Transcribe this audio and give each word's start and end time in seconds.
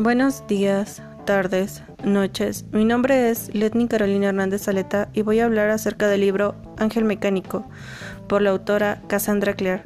Buenos 0.00 0.46
días, 0.46 1.02
tardes, 1.26 1.82
noches. 2.02 2.64
Mi 2.72 2.86
nombre 2.86 3.28
es 3.28 3.54
Letni 3.54 3.86
Carolina 3.86 4.28
Hernández 4.28 4.62
Saleta 4.62 5.10
y 5.12 5.20
voy 5.20 5.40
a 5.40 5.44
hablar 5.44 5.68
acerca 5.68 6.08
del 6.08 6.22
libro 6.22 6.54
Ángel 6.78 7.04
Mecánico 7.04 7.66
por 8.26 8.40
la 8.40 8.48
autora 8.48 9.02
Cassandra 9.08 9.52
Clare. 9.52 9.82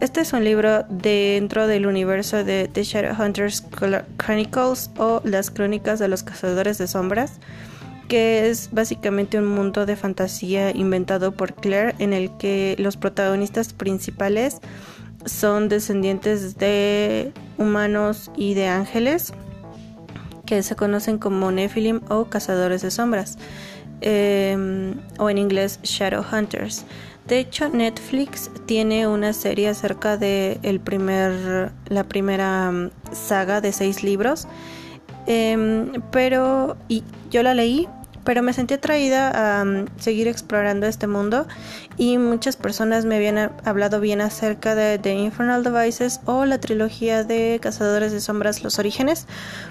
Este 0.00 0.22
es 0.22 0.32
un 0.32 0.42
libro 0.42 0.82
dentro 0.88 1.68
del 1.68 1.86
universo 1.86 2.42
de 2.42 2.68
The 2.72 2.82
Shadowhunters 2.82 3.62
Chronicles 4.16 4.90
o 4.98 5.20
Las 5.22 5.52
Crónicas 5.52 6.00
de 6.00 6.08
los 6.08 6.24
Cazadores 6.24 6.78
de 6.78 6.88
Sombras, 6.88 7.38
que 8.08 8.48
es 8.48 8.70
básicamente 8.72 9.38
un 9.38 9.46
mundo 9.46 9.86
de 9.86 9.94
fantasía 9.94 10.72
inventado 10.72 11.30
por 11.30 11.54
Claire 11.54 11.94
en 12.00 12.14
el 12.14 12.36
que 12.36 12.74
los 12.80 12.96
protagonistas 12.96 13.72
principales 13.72 14.58
son 15.24 15.68
descendientes 15.68 16.56
de 16.58 17.32
humanos 17.58 18.30
y 18.36 18.54
de 18.54 18.68
ángeles 18.68 19.32
que 20.46 20.62
se 20.62 20.76
conocen 20.76 21.18
como 21.18 21.50
Nephilim 21.50 22.00
o 22.08 22.26
cazadores 22.26 22.82
de 22.82 22.90
sombras 22.90 23.36
em, 24.00 24.94
o 25.18 25.28
en 25.28 25.38
inglés 25.38 25.80
Shadow 25.82 26.24
Hunters. 26.32 26.84
De 27.26 27.40
hecho, 27.40 27.68
Netflix 27.68 28.50
tiene 28.66 29.08
una 29.08 29.32
serie 29.32 29.68
acerca 29.68 30.16
de 30.16 30.60
el 30.62 30.78
primer, 30.78 31.72
la 31.88 32.04
primera 32.04 32.70
mm, 32.70 32.90
saga 33.12 33.60
de 33.60 33.72
seis 33.72 34.04
libros, 34.04 34.46
em, 35.26 36.00
pero 36.12 36.76
y 36.88 37.02
yo 37.30 37.42
la 37.42 37.54
leí 37.54 37.88
pero 38.26 38.42
me 38.42 38.52
sentí 38.52 38.74
atraída 38.74 39.60
a 39.60 39.64
mm, 39.64 39.86
seguir 39.98 40.28
explorando 40.28 40.86
este 40.86 41.06
mundo 41.06 41.46
y 41.96 42.18
muchas 42.18 42.56
personas 42.56 43.06
me 43.06 43.16
habían 43.16 43.52
hablado 43.64 44.00
bien 44.00 44.20
acerca 44.20 44.74
de 44.74 44.98
The 44.98 45.14
Infernal 45.14 45.62
Devices 45.62 46.20
o 46.26 46.44
la 46.44 46.58
trilogía 46.58 47.24
de 47.24 47.58
Cazadores 47.62 48.12
de 48.12 48.20
Sombras 48.20 48.62
Los 48.62 48.78
Orígenes, 48.78 49.26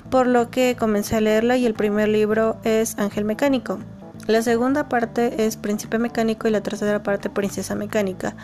por 0.09 0.25
lo 0.25 0.49
que 0.49 0.75
comencé 0.79 1.17
a 1.17 1.21
leerla 1.21 1.57
y 1.57 1.65
el 1.65 1.75
primer 1.75 2.07
libro 2.07 2.57
es 2.63 2.97
Ángel 2.97 3.25
Mecánico. 3.25 3.77
La 4.25 4.41
segunda 4.41 4.89
parte 4.89 5.45
es 5.45 5.57
Príncipe 5.57 5.99
Mecánico 5.99 6.47
y 6.47 6.51
la 6.51 6.61
tercera 6.61 7.03
parte 7.03 7.29
Princesa 7.29 7.75
Mecánica. 7.75 8.35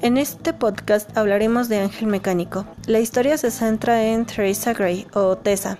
En 0.00 0.16
este 0.16 0.52
podcast 0.52 1.16
hablaremos 1.16 1.68
de 1.68 1.80
Ángel 1.80 2.08
Mecánico. 2.08 2.66
La 2.86 3.00
historia 3.00 3.36
se 3.36 3.50
centra 3.50 4.02
en 4.02 4.24
Teresa 4.24 4.72
Gray 4.72 5.06
o 5.12 5.36
Tessa, 5.36 5.78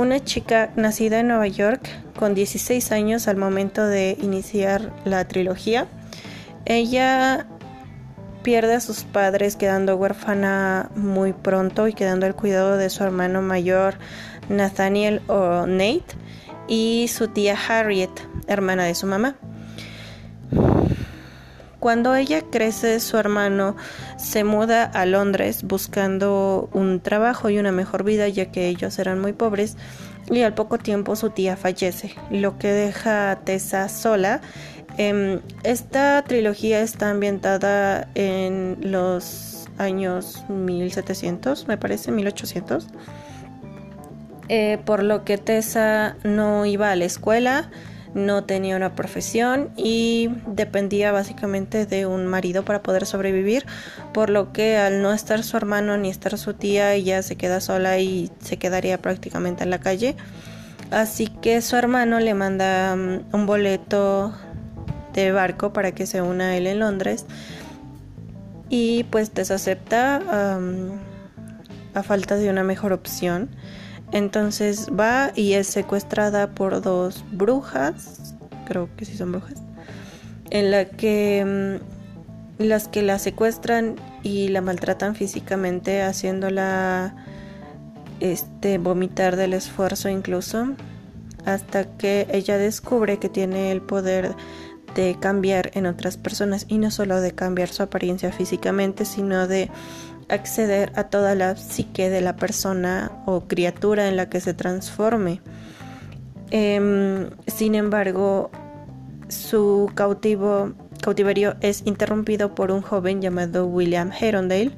una 0.00 0.24
chica 0.24 0.70
nacida 0.76 1.20
en 1.20 1.28
Nueva 1.28 1.46
York 1.46 1.86
con 2.18 2.34
16 2.34 2.90
años 2.90 3.28
al 3.28 3.36
momento 3.36 3.86
de 3.86 4.16
iniciar 4.22 4.94
la 5.04 5.28
trilogía. 5.28 5.88
Ella 6.64 7.46
pierde 8.42 8.74
a 8.74 8.80
sus 8.80 9.04
padres 9.04 9.56
quedando 9.56 9.96
huérfana 9.96 10.90
muy 10.96 11.34
pronto 11.34 11.86
y 11.86 11.92
quedando 11.92 12.24
al 12.24 12.34
cuidado 12.34 12.78
de 12.78 12.88
su 12.88 13.04
hermano 13.04 13.42
mayor 13.42 13.96
Nathaniel 14.48 15.20
o 15.26 15.66
Nate 15.66 16.16
y 16.66 17.10
su 17.12 17.28
tía 17.28 17.54
Harriet, 17.68 18.10
hermana 18.46 18.84
de 18.84 18.94
su 18.94 19.06
mamá. 19.06 19.36
Cuando 21.80 22.14
ella 22.14 22.42
crece, 22.42 23.00
su 23.00 23.16
hermano 23.16 23.74
se 24.18 24.44
muda 24.44 24.84
a 24.84 25.06
Londres 25.06 25.62
buscando 25.62 26.68
un 26.74 27.00
trabajo 27.00 27.48
y 27.48 27.58
una 27.58 27.72
mejor 27.72 28.04
vida, 28.04 28.28
ya 28.28 28.52
que 28.52 28.68
ellos 28.68 28.98
eran 28.98 29.18
muy 29.18 29.32
pobres, 29.32 29.78
y 30.30 30.42
al 30.42 30.52
poco 30.52 30.76
tiempo 30.76 31.16
su 31.16 31.30
tía 31.30 31.56
fallece, 31.56 32.14
lo 32.30 32.58
que 32.58 32.68
deja 32.68 33.30
a 33.30 33.36
Tessa 33.36 33.88
sola. 33.88 34.42
Em, 34.98 35.40
esta 35.62 36.22
trilogía 36.26 36.82
está 36.82 37.10
ambientada 37.10 38.08
en 38.14 38.76
los 38.82 39.66
años 39.78 40.44
1700, 40.50 41.66
me 41.66 41.78
parece, 41.78 42.12
1800. 42.12 42.88
Eh, 44.48 44.78
por 44.84 45.02
lo 45.02 45.24
que 45.24 45.38
Tessa 45.38 46.16
no 46.24 46.66
iba 46.66 46.90
a 46.90 46.96
la 46.96 47.06
escuela, 47.06 47.70
no 48.14 48.44
tenía 48.44 48.76
una 48.76 48.94
profesión 48.94 49.70
y 49.76 50.30
dependía 50.46 51.12
básicamente 51.12 51.86
de 51.86 52.06
un 52.06 52.26
marido 52.26 52.64
para 52.64 52.82
poder 52.82 53.06
sobrevivir, 53.06 53.66
por 54.12 54.30
lo 54.30 54.52
que 54.52 54.76
al 54.76 55.02
no 55.02 55.12
estar 55.12 55.42
su 55.42 55.56
hermano 55.56 55.96
ni 55.96 56.10
estar 56.10 56.36
su 56.38 56.54
tía, 56.54 56.94
ella 56.94 57.22
se 57.22 57.36
queda 57.36 57.60
sola 57.60 57.98
y 57.98 58.30
se 58.40 58.56
quedaría 58.56 58.98
prácticamente 58.98 59.64
en 59.64 59.70
la 59.70 59.78
calle. 59.78 60.16
Así 60.90 61.28
que 61.28 61.60
su 61.62 61.76
hermano 61.76 62.18
le 62.18 62.34
manda 62.34 62.96
mm, 62.96 63.26
un 63.32 63.46
boleto 63.46 64.34
de 65.12 65.32
barco 65.32 65.72
para 65.72 65.92
que 65.92 66.06
se 66.06 66.22
una 66.22 66.48
a 66.50 66.56
él 66.56 66.66
en 66.66 66.80
Londres 66.80 67.26
y 68.68 69.04
pues 69.04 69.34
desacepta 69.34 70.56
a 71.94 72.02
falta 72.02 72.36
de 72.36 72.48
una 72.50 72.64
mejor 72.64 72.92
opción. 72.92 73.50
Entonces 74.12 74.88
va 74.88 75.32
y 75.34 75.52
es 75.52 75.66
secuestrada 75.68 76.50
por 76.50 76.82
dos 76.82 77.24
brujas, 77.30 78.34
creo 78.66 78.88
que 78.96 79.04
sí 79.04 79.16
son 79.16 79.32
brujas, 79.32 79.62
en 80.50 80.70
la 80.70 80.84
que 80.86 81.78
mm, 82.58 82.64
las 82.64 82.88
que 82.88 83.02
la 83.02 83.18
secuestran 83.18 83.96
y 84.22 84.48
la 84.48 84.60
maltratan 84.60 85.14
físicamente, 85.14 86.02
haciéndola 86.02 87.14
este 88.18 88.78
vomitar 88.78 89.36
del 89.36 89.54
esfuerzo 89.54 90.08
incluso, 90.08 90.74
hasta 91.46 91.84
que 91.96 92.26
ella 92.30 92.58
descubre 92.58 93.18
que 93.18 93.28
tiene 93.28 93.72
el 93.72 93.80
poder 93.80 94.34
de 94.94 95.16
cambiar 95.18 95.70
en 95.74 95.86
otras 95.86 96.16
personas 96.16 96.66
y 96.68 96.78
no 96.78 96.90
solo 96.90 97.20
de 97.20 97.32
cambiar 97.32 97.68
su 97.68 97.82
apariencia 97.82 98.32
físicamente, 98.32 99.04
sino 99.04 99.46
de 99.46 99.70
acceder 100.30 100.92
a 100.94 101.04
toda 101.04 101.34
la 101.34 101.56
psique 101.56 102.10
de 102.10 102.20
la 102.20 102.36
persona 102.36 103.10
o 103.26 103.42
criatura 103.42 104.08
en 104.08 104.16
la 104.16 104.28
que 104.28 104.40
se 104.40 104.54
transforme. 104.54 105.40
Em, 106.50 107.30
sin 107.46 107.74
embargo, 107.74 108.50
su 109.28 109.90
cautivo, 109.94 110.72
cautiverio 111.00 111.56
es 111.60 111.82
interrumpido 111.84 112.54
por 112.54 112.72
un 112.72 112.82
joven 112.82 113.20
llamado 113.22 113.66
William 113.66 114.10
Herondale, 114.18 114.72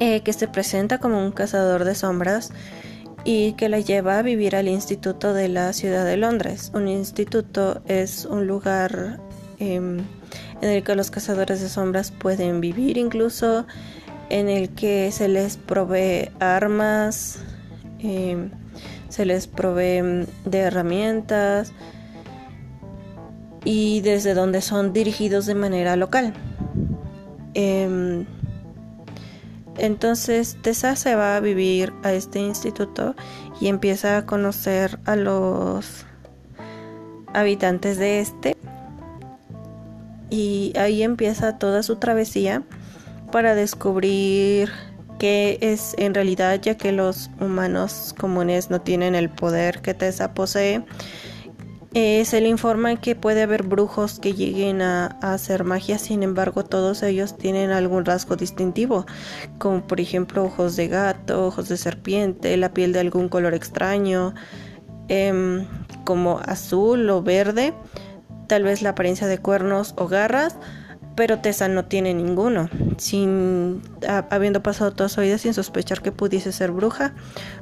eh, 0.00 0.22
que 0.22 0.32
se 0.32 0.48
presenta 0.48 0.98
como 0.98 1.24
un 1.24 1.32
cazador 1.32 1.84
de 1.84 1.94
sombras 1.94 2.52
y 3.24 3.52
que 3.52 3.68
la 3.68 3.80
lleva 3.80 4.18
a 4.18 4.22
vivir 4.22 4.56
al 4.56 4.68
instituto 4.68 5.32
de 5.32 5.48
la 5.48 5.72
ciudad 5.72 6.04
de 6.04 6.16
Londres. 6.16 6.70
Un 6.74 6.88
instituto 6.88 7.82
es 7.86 8.24
un 8.24 8.46
lugar 8.46 9.20
em, 9.58 9.98
en 10.60 10.70
el 10.70 10.82
que 10.82 10.94
los 10.94 11.10
cazadores 11.10 11.60
de 11.60 11.68
sombras 11.68 12.10
pueden 12.10 12.60
vivir 12.60 12.96
incluso, 12.98 13.66
en 14.30 14.48
el 14.48 14.70
que 14.70 15.10
se 15.12 15.28
les 15.28 15.56
provee 15.56 16.30
armas, 16.40 17.38
em, 17.98 18.50
se 19.08 19.26
les 19.26 19.46
provee 19.46 20.26
de 20.44 20.58
herramientas 20.58 21.72
y 23.64 24.00
desde 24.00 24.34
donde 24.34 24.60
son 24.60 24.92
dirigidos 24.92 25.46
de 25.46 25.54
manera 25.54 25.96
local. 25.96 26.34
Em, 27.54 28.26
entonces 29.78 30.56
Tessa 30.62 30.96
se 30.96 31.14
va 31.14 31.36
a 31.36 31.40
vivir 31.40 31.92
a 32.02 32.12
este 32.12 32.40
instituto 32.40 33.14
y 33.60 33.68
empieza 33.68 34.18
a 34.18 34.26
conocer 34.26 34.98
a 35.04 35.16
los 35.16 36.06
habitantes 37.32 37.98
de 37.98 38.20
este 38.20 38.56
y 40.34 40.72
ahí 40.76 41.04
empieza 41.04 41.58
toda 41.58 41.84
su 41.84 41.94
travesía 41.96 42.64
para 43.30 43.54
descubrir 43.54 44.68
qué 45.20 45.58
es 45.60 45.94
en 45.96 46.12
realidad 46.12 46.60
ya 46.60 46.76
que 46.76 46.90
los 46.90 47.30
humanos 47.40 48.16
comunes 48.18 48.68
no 48.68 48.80
tienen 48.80 49.14
el 49.14 49.30
poder 49.30 49.80
que 49.80 49.94
Tessa 49.94 50.34
posee. 50.34 50.84
Eh, 51.94 52.24
se 52.24 52.40
le 52.40 52.48
informa 52.48 53.00
que 53.00 53.14
puede 53.14 53.42
haber 53.42 53.62
brujos 53.62 54.18
que 54.18 54.32
lleguen 54.32 54.82
a, 54.82 55.06
hacer 55.22 55.62
magia, 55.62 55.98
sin 55.98 56.24
embargo 56.24 56.64
todos 56.64 57.04
ellos 57.04 57.38
tienen 57.38 57.70
algún 57.70 58.04
rasgo 58.04 58.34
distintivo, 58.34 59.06
como 59.58 59.86
por 59.86 60.00
ejemplo 60.00 60.42
ojos 60.42 60.74
de 60.74 60.88
gato, 60.88 61.46
ojos 61.46 61.68
de 61.68 61.76
serpiente, 61.76 62.56
la 62.56 62.74
piel 62.74 62.92
de 62.92 62.98
algún 62.98 63.28
color 63.28 63.54
extraño, 63.54 64.34
em, 65.06 65.64
como 66.04 66.40
azul 66.40 67.08
o 67.08 67.22
verde 67.22 67.72
tal 68.46 68.62
vez 68.62 68.82
la 68.82 68.90
apariencia 68.90 69.26
de 69.26 69.38
cuernos 69.38 69.94
o 69.96 70.08
garras, 70.08 70.56
pero 71.16 71.38
Tessa 71.38 71.68
no 71.68 71.84
tiene 71.84 72.12
ninguno, 72.12 72.68
sin 72.96 73.82
habiendo 74.30 74.62
pasado 74.62 74.92
toda 74.92 75.08
su 75.08 75.20
vida 75.20 75.38
sin 75.38 75.54
sospechar 75.54 76.02
que 76.02 76.12
pudiese 76.12 76.50
ser 76.50 76.72
bruja, 76.72 77.14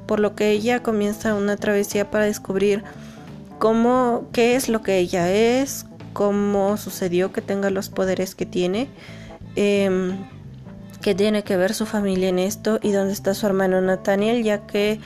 por 0.07 0.21
lo 0.21 0.35
que 0.35 0.51
ella 0.51 0.83
comienza 0.83 1.35
una 1.35 1.57
travesía 1.57 2.11
para 2.11 2.25
descubrir 2.25 2.83
cómo, 3.59 4.29
qué 4.33 4.57
es 4.57 4.69
lo 4.69 4.83
que 4.83 4.99
ella 4.99 5.31
es, 5.31 5.87
cómo 6.13 6.77
sucedió 6.79 7.33
que 7.33 7.43
tenga 7.43 7.71
los 7.71 7.91
poderes 7.91 8.35
que 8.35 8.47
tiene, 8.47 8.89
eh, 9.57 10.15
qué 11.03 11.15
tiene 11.15 11.43
que 11.43 11.57
ver 11.57 11.75
su 11.75 11.85
familia 11.85 12.31
en 12.31 12.39
esto 12.39 12.79
y 12.81 12.93
dónde 12.93 13.13
está 13.13 13.35
su 13.35 13.47
hermano 13.47 13.81
Nathaniel, 13.83 14.43
ya 14.43 14.67
que 14.67 14.99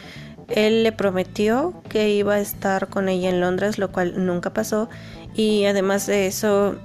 él 0.49 0.85
le 0.85 0.93
prometió 0.93 1.75
que 1.89 2.11
iba 2.11 2.35
a 2.35 2.41
estar 2.41 2.89
con 2.89 3.09
ella 3.09 3.29
en 3.29 3.41
Londres, 3.41 3.79
lo 3.79 3.91
cual 3.91 4.25
nunca 4.25 4.53
pasó 4.53 4.89
y 5.37 5.67
además 5.67 6.07
de 6.07 6.27
eso 6.27 6.77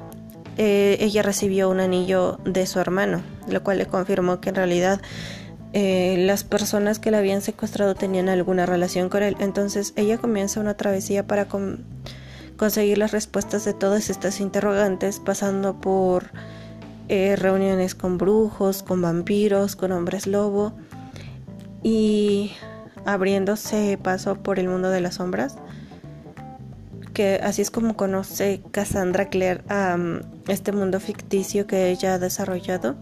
eh, 0.58 0.98
ella 1.00 1.24
recibió 1.24 1.70
un 1.70 1.80
anillo 1.80 2.38
de 2.44 2.68
su 2.68 2.80
hermano, 2.80 3.22
lo 3.48 3.64
cual 3.64 3.78
le 3.78 3.86
confirmó 3.86 4.42
que 4.42 4.50
en 4.50 4.56
realidad 4.56 5.02
eh, 5.74 6.18
las 6.20 6.44
personas 6.44 7.00
que 7.00 7.12
la 7.12 7.20
habían 7.20 7.42
secuestrado 7.42 7.96
tenían 7.96 8.28
alguna 8.28 8.66
relación 8.66 9.08
con 9.10 9.24
él. 9.24 9.38
Entonces 9.40 9.94
ella 9.96 10.18
comienza 10.18 10.60
una 10.60 10.76
travesía 10.76 11.26
para 11.26 11.48
conseguir 12.58 12.98
las 12.98 13.12
respuestas 13.12 13.64
de 13.64 13.74
todas 13.74 14.10
estas 14.10 14.42
interrogantes, 14.42 15.20
pasando 15.20 15.80
por 15.80 16.32
eh, 17.08 17.38
reuniones 17.38 17.96
con 17.96 18.18
brujos, 18.18 18.84
con 18.84 19.02
vampiros, 19.02 19.78
con 19.78 19.94
hombres 19.94 20.28
lobo 20.28 20.74
y 21.84 22.52
abriéndose 23.06 23.98
paso 24.02 24.36
por 24.36 24.60
el 24.60 24.68
mundo 24.68 24.90
de 24.90 25.00
las 25.00 25.16
sombras. 25.16 25.56
Que 27.14 27.40
así 27.44 27.62
es 27.62 27.72
como 27.72 27.96
conoce 27.96 28.62
Cassandra 28.72 29.30
Clare 29.30 29.62
a 29.70 29.98
este 30.48 30.72
mundo 30.72 31.00
ficticio 31.00 31.68
que 31.68 31.90
ella 31.90 32.16
ha 32.16 32.20
desarrollado. 32.20 32.96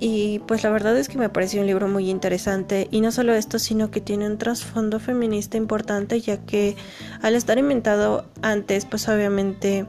Y 0.00 0.40
pues 0.40 0.62
la 0.62 0.70
verdad 0.70 0.96
es 0.96 1.08
que 1.08 1.18
me 1.18 1.28
pareció 1.28 1.60
un 1.60 1.66
libro 1.66 1.88
muy 1.88 2.08
interesante 2.08 2.86
y 2.90 3.00
no 3.00 3.10
solo 3.10 3.34
esto, 3.34 3.58
sino 3.58 3.90
que 3.90 4.00
tiene 4.00 4.26
un 4.26 4.38
trasfondo 4.38 5.00
feminista 5.00 5.56
importante 5.56 6.20
ya 6.20 6.36
que 6.36 6.76
al 7.20 7.34
estar 7.34 7.58
inventado 7.58 8.24
antes, 8.40 8.84
pues 8.84 9.08
obviamente 9.08 9.86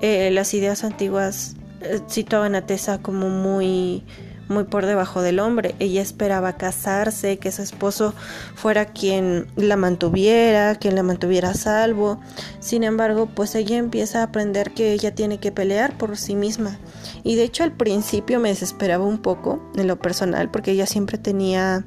eh, 0.00 0.30
las 0.32 0.52
ideas 0.52 0.82
antiguas 0.82 1.54
eh, 1.80 2.00
situaban 2.08 2.56
a 2.56 2.66
Tessa 2.66 2.98
como 2.98 3.28
muy 3.28 4.02
muy 4.48 4.64
por 4.64 4.86
debajo 4.86 5.22
del 5.22 5.38
hombre. 5.38 5.74
Ella 5.78 6.02
esperaba 6.02 6.56
casarse, 6.56 7.38
que 7.38 7.52
su 7.52 7.62
esposo 7.62 8.14
fuera 8.54 8.86
quien 8.86 9.46
la 9.56 9.76
mantuviera, 9.76 10.74
quien 10.76 10.94
la 10.94 11.02
mantuviera 11.02 11.50
a 11.50 11.54
salvo. 11.54 12.20
Sin 12.60 12.84
embargo, 12.84 13.26
pues 13.26 13.54
ella 13.54 13.76
empieza 13.76 14.20
a 14.20 14.24
aprender 14.24 14.72
que 14.72 14.92
ella 14.92 15.14
tiene 15.14 15.38
que 15.38 15.52
pelear 15.52 15.96
por 15.96 16.16
sí 16.16 16.34
misma. 16.34 16.78
Y 17.22 17.36
de 17.36 17.44
hecho 17.44 17.64
al 17.64 17.72
principio 17.72 18.40
me 18.40 18.50
desesperaba 18.50 19.04
un 19.04 19.18
poco 19.18 19.62
en 19.76 19.86
lo 19.86 19.96
personal 19.96 20.50
porque 20.50 20.72
ella 20.72 20.86
siempre 20.86 21.18
tenía... 21.18 21.84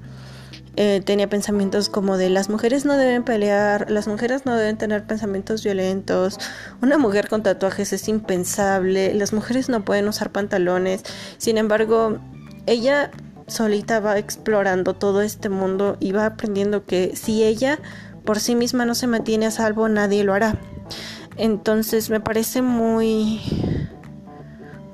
Eh, 0.75 1.01
tenía 1.03 1.27
pensamientos 1.27 1.89
como 1.89 2.15
de 2.15 2.29
las 2.29 2.47
mujeres 2.47 2.85
no 2.85 2.95
deben 2.95 3.23
pelear, 3.23 3.91
las 3.91 4.07
mujeres 4.07 4.45
no 4.45 4.55
deben 4.55 4.77
tener 4.77 5.05
pensamientos 5.05 5.61
violentos, 5.61 6.37
una 6.81 6.97
mujer 6.97 7.27
con 7.27 7.43
tatuajes 7.43 7.91
es 7.91 8.07
impensable, 8.07 9.13
las 9.13 9.33
mujeres 9.33 9.67
no 9.67 9.83
pueden 9.83 10.07
usar 10.07 10.31
pantalones. 10.31 11.03
Sin 11.37 11.57
embargo, 11.57 12.19
ella 12.65 13.11
solita 13.47 13.99
va 13.99 14.17
explorando 14.17 14.93
todo 14.93 15.21
este 15.21 15.49
mundo 15.49 15.97
y 15.99 16.11
va 16.11 16.25
aprendiendo 16.25 16.85
que 16.85 17.15
si 17.15 17.43
ella 17.43 17.79
por 18.25 18.39
sí 18.39 18.55
misma 18.55 18.85
no 18.85 18.95
se 18.95 19.07
mantiene 19.07 19.47
a 19.47 19.51
salvo, 19.51 19.89
nadie 19.89 20.23
lo 20.23 20.33
hará. 20.33 20.57
Entonces 21.37 22.09
me 22.09 22.19
parece 22.19 22.61
muy 22.61 23.41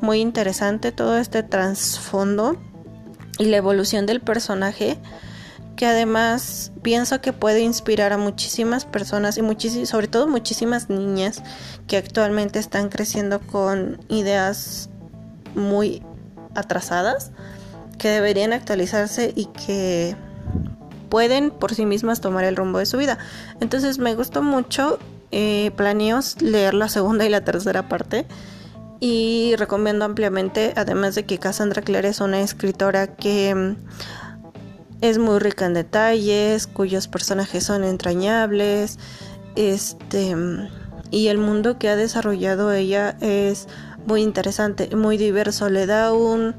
muy 0.01 0.19
interesante 0.19 0.91
todo 0.91 1.17
este 1.17 1.41
trasfondo 1.41 2.57
y 3.39 3.45
la 3.45 3.57
evolución 3.57 4.06
del 4.06 4.21
personaje 4.21 5.00
que 5.75 5.85
además 5.85 6.71
pienso 6.83 7.21
que 7.21 7.33
puede 7.33 7.62
inspirar 7.62 8.13
a 8.13 8.17
muchísimas 8.17 8.85
personas 8.85 9.38
y 9.38 9.85
sobre 9.85 10.07
todo 10.07 10.27
muchísimas 10.27 10.89
niñas 10.89 11.44
que 11.88 11.97
actualmente 11.97 12.59
están 12.59 12.89
creciendo 12.89 13.41
con 13.41 14.00
ideas 14.07 14.89
muy 15.56 16.01
atrasadas 16.55 17.31
que 17.97 18.09
deberían 18.09 18.53
actualizarse 18.53 19.33
y 19.35 19.45
que 19.45 20.15
pueden 21.09 21.51
por 21.51 21.73
sí 21.73 21.85
mismas 21.85 22.21
tomar 22.21 22.43
el 22.43 22.55
rumbo 22.55 22.79
de 22.79 22.85
su 22.85 22.97
vida. 22.97 23.17
Entonces 23.59 23.99
me 23.99 24.15
gustó 24.15 24.41
mucho, 24.41 24.99
eh, 25.31 25.71
leer 26.41 26.73
la 26.73 26.89
segunda 26.89 27.25
y 27.25 27.29
la 27.29 27.41
tercera 27.41 27.87
parte 27.87 28.25
y 28.99 29.55
recomiendo 29.57 30.05
ampliamente, 30.05 30.73
además 30.75 31.15
de 31.15 31.25
que 31.25 31.37
Cassandra 31.37 31.81
Clare 31.81 32.09
es 32.09 32.21
una 32.21 32.41
escritora 32.41 33.07
que 33.07 33.53
mm, 33.53 33.75
es 35.01 35.17
muy 35.17 35.39
rica 35.39 35.65
en 35.65 35.73
detalles, 35.73 36.67
cuyos 36.67 37.07
personajes 37.07 37.63
son 37.63 37.83
entrañables, 37.83 38.97
este 39.55 40.35
mm, 40.35 40.69
y 41.15 41.29
el 41.29 41.38
mundo 41.38 41.79
que 41.79 41.88
ha 41.88 41.95
desarrollado 41.95 42.73
ella 42.73 43.15
es 43.21 43.67
muy 44.06 44.21
interesante, 44.21 44.94
muy 44.95 45.17
diverso, 45.17 45.69
le 45.69 45.85
da 45.85 46.12
un 46.12 46.56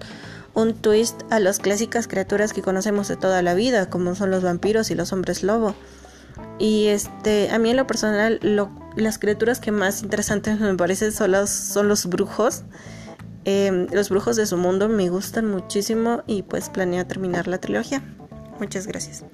un 0.55 0.73
twist 0.73 1.20
a 1.29 1.38
las 1.38 1.58
clásicas 1.58 2.08
criaturas 2.08 2.55
que 2.55 2.62
conocemos 2.62 3.08
de 3.08 3.17
toda 3.17 3.43
la 3.43 3.53
vida, 3.53 3.91
como 3.91 4.14
son 4.14 4.31
los 4.31 4.43
vampiros 4.43 4.91
y 4.91 4.94
los 4.94 5.12
hombres 5.12 5.43
lobo. 5.43 5.75
Y 6.58 6.87
este, 6.87 7.50
a 7.50 7.58
mí 7.58 7.69
en 7.69 7.76
lo 7.76 7.87
personal, 7.87 8.41
las 8.97 9.19
criaturas 9.19 9.61
que 9.61 9.70
más 9.70 10.03
interesantes 10.03 10.58
me 10.61 10.75
parecen 10.75 11.12
son 11.12 11.32
los, 11.32 11.50
son 11.50 11.88
los 11.88 12.06
brujos. 12.06 12.62
Em, 13.44 13.87
los 13.93 14.08
brujos 14.08 14.37
de 14.37 14.47
su 14.47 14.56
mundo 14.56 14.88
me 14.88 15.11
gustan 15.11 15.47
muchísimo 15.47 16.23
y 16.26 16.43
pues 16.43 16.70
planeo 16.70 17.06
terminar 17.06 17.49
la 17.49 17.58
trilogía. 17.58 18.03
Muchas 18.58 18.87
gracias. 18.87 19.25